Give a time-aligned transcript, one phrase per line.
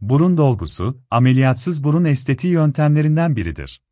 [0.00, 3.82] Burun dolgusu, ameliyatsız burun estetiği yöntemlerinden biridir.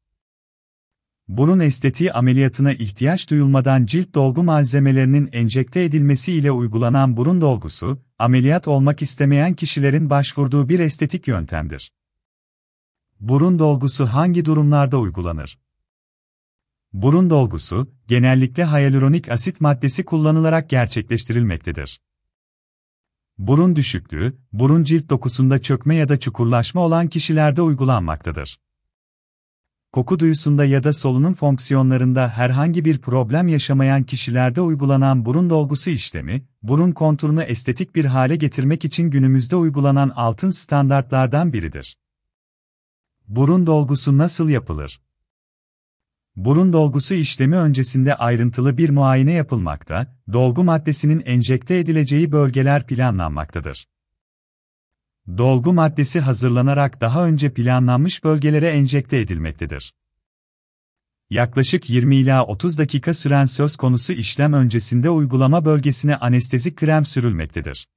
[1.28, 8.68] Burun estetiği ameliyatına ihtiyaç duyulmadan cilt dolgu malzemelerinin enjekte edilmesi ile uygulanan burun dolgusu, ameliyat
[8.68, 11.92] olmak istemeyen kişilerin başvurduğu bir estetik yöntemdir.
[13.20, 15.58] Burun dolgusu hangi durumlarda uygulanır?
[16.92, 22.00] Burun dolgusu, genellikle hyaluronik asit maddesi kullanılarak gerçekleştirilmektedir.
[23.38, 28.60] Burun düşüklüğü, burun cilt dokusunda çökme ya da çukurlaşma olan kişilerde uygulanmaktadır.
[29.92, 36.46] Koku duyusunda ya da solunum fonksiyonlarında herhangi bir problem yaşamayan kişilerde uygulanan burun dolgusu işlemi,
[36.62, 41.98] burun konturunu estetik bir hale getirmek için günümüzde uygulanan altın standartlardan biridir.
[43.28, 45.00] Burun dolgusu nasıl yapılır?
[46.38, 53.88] Burun dolgusu işlemi öncesinde ayrıntılı bir muayene yapılmakta, dolgu maddesinin enjekte edileceği bölgeler planlanmaktadır.
[55.38, 59.94] Dolgu maddesi hazırlanarak daha önce planlanmış bölgelere enjekte edilmektedir.
[61.30, 67.88] Yaklaşık 20 ila 30 dakika süren söz konusu işlem öncesinde uygulama bölgesine anestezik krem sürülmektedir.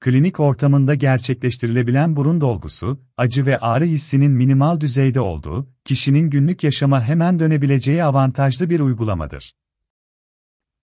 [0.00, 7.04] Klinik ortamında gerçekleştirilebilen burun dolgusu, acı ve ağrı hissinin minimal düzeyde olduğu, kişinin günlük yaşama
[7.04, 9.56] hemen dönebileceği avantajlı bir uygulamadır.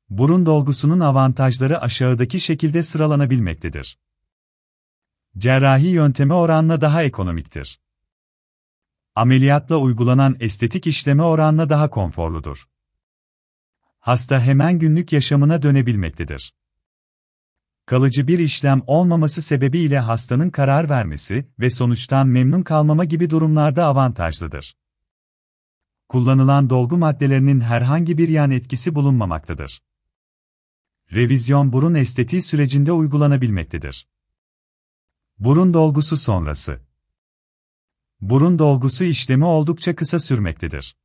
[0.10, 4.00] Burun dolgusunun avantajları aşağıdaki şekilde sıralanabilmektedir.
[5.38, 7.80] Cerrahi yönteme oranla daha ekonomiktir.
[9.16, 12.68] Ameliyatla uygulanan estetik işleme oranla daha konforludur.
[14.00, 16.54] Hasta hemen günlük yaşamına dönebilmektedir
[17.86, 24.78] kalıcı bir işlem olmaması sebebiyle hastanın karar vermesi ve sonuçtan memnun kalmama gibi durumlarda avantajlıdır.
[26.10, 29.84] Kullanılan dolgu maddelerinin herhangi bir yan etkisi bulunmamaktadır.
[31.14, 34.08] Revizyon burun estetiği sürecinde uygulanabilmektedir.
[35.40, 36.82] Burun dolgusu sonrası
[38.22, 40.98] Burun dolgusu işlemi oldukça kısa sürmektedir.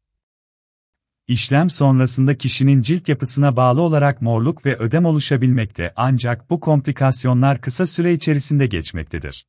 [1.31, 7.87] İşlem sonrasında kişinin cilt yapısına bağlı olarak morluk ve ödem oluşabilmekte ancak bu komplikasyonlar kısa
[7.87, 9.47] süre içerisinde geçmektedir.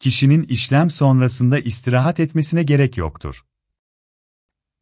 [0.00, 3.44] Kişinin işlem sonrasında istirahat etmesine gerek yoktur.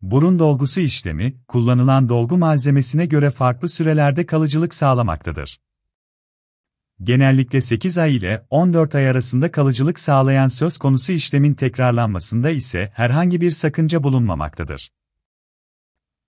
[0.03, 5.61] Burun dolgusu işlemi, kullanılan dolgu malzemesine göre farklı sürelerde kalıcılık sağlamaktadır.
[7.03, 13.41] Genellikle 8 ay ile 14 ay arasında kalıcılık sağlayan söz konusu işlemin tekrarlanmasında ise herhangi
[13.41, 14.91] bir sakınca bulunmamaktadır.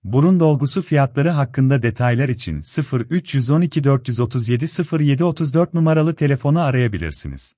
[0.05, 2.61] Burun dolgusu fiyatları hakkında detaylar için
[3.11, 7.55] 0312 437 0734 numaralı telefonu arayabilirsiniz.